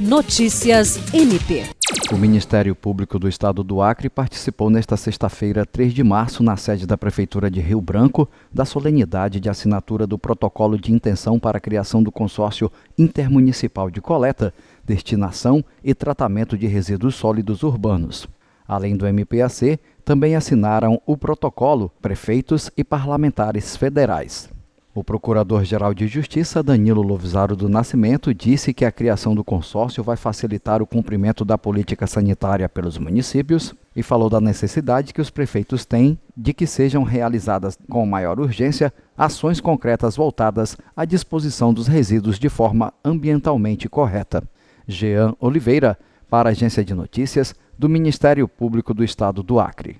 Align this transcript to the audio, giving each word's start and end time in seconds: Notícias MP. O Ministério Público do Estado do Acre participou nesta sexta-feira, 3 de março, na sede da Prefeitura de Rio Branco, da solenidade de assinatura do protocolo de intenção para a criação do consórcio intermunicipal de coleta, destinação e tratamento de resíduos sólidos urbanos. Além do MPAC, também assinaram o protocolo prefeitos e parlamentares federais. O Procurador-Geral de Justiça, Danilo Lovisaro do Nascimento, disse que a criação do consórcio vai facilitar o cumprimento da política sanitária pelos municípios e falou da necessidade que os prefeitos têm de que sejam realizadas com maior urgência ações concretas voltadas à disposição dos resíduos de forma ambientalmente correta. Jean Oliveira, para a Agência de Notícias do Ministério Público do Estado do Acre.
Notícias 0.00 1.12
MP. 1.12 1.62
O 2.10 2.16
Ministério 2.16 2.74
Público 2.74 3.18
do 3.18 3.28
Estado 3.28 3.62
do 3.62 3.82
Acre 3.82 4.08
participou 4.08 4.70
nesta 4.70 4.96
sexta-feira, 4.96 5.66
3 5.66 5.92
de 5.92 6.02
março, 6.02 6.42
na 6.42 6.56
sede 6.56 6.86
da 6.86 6.96
Prefeitura 6.96 7.50
de 7.50 7.60
Rio 7.60 7.82
Branco, 7.82 8.26
da 8.50 8.64
solenidade 8.64 9.38
de 9.38 9.50
assinatura 9.50 10.06
do 10.06 10.16
protocolo 10.16 10.78
de 10.78 10.90
intenção 10.90 11.38
para 11.38 11.58
a 11.58 11.60
criação 11.60 12.02
do 12.02 12.10
consórcio 12.10 12.72
intermunicipal 12.96 13.90
de 13.90 14.00
coleta, 14.00 14.54
destinação 14.86 15.62
e 15.84 15.92
tratamento 15.92 16.56
de 16.56 16.66
resíduos 16.66 17.14
sólidos 17.14 17.62
urbanos. 17.62 18.26
Além 18.66 18.96
do 18.96 19.06
MPAC, 19.06 19.78
também 20.02 20.34
assinaram 20.34 20.98
o 21.04 21.14
protocolo 21.14 21.92
prefeitos 22.00 22.70
e 22.74 22.82
parlamentares 22.82 23.76
federais. 23.76 24.48
O 24.92 25.04
Procurador-Geral 25.04 25.94
de 25.94 26.08
Justiça, 26.08 26.64
Danilo 26.64 27.00
Lovisaro 27.00 27.54
do 27.54 27.68
Nascimento, 27.68 28.34
disse 28.34 28.74
que 28.74 28.84
a 28.84 28.90
criação 28.90 29.36
do 29.36 29.44
consórcio 29.44 30.02
vai 30.02 30.16
facilitar 30.16 30.82
o 30.82 30.86
cumprimento 30.86 31.44
da 31.44 31.56
política 31.56 32.08
sanitária 32.08 32.68
pelos 32.68 32.98
municípios 32.98 33.72
e 33.94 34.02
falou 34.02 34.28
da 34.28 34.40
necessidade 34.40 35.14
que 35.14 35.20
os 35.20 35.30
prefeitos 35.30 35.86
têm 35.86 36.18
de 36.36 36.52
que 36.52 36.66
sejam 36.66 37.04
realizadas 37.04 37.78
com 37.88 38.04
maior 38.04 38.40
urgência 38.40 38.92
ações 39.16 39.60
concretas 39.60 40.16
voltadas 40.16 40.76
à 40.96 41.04
disposição 41.04 41.72
dos 41.72 41.86
resíduos 41.86 42.36
de 42.36 42.48
forma 42.48 42.92
ambientalmente 43.04 43.88
correta. 43.88 44.42
Jean 44.88 45.36
Oliveira, 45.38 45.96
para 46.28 46.48
a 46.48 46.52
Agência 46.52 46.84
de 46.84 46.94
Notícias 46.94 47.54
do 47.78 47.88
Ministério 47.88 48.48
Público 48.48 48.92
do 48.92 49.04
Estado 49.04 49.40
do 49.40 49.60
Acre. 49.60 49.98